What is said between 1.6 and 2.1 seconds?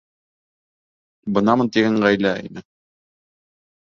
тигән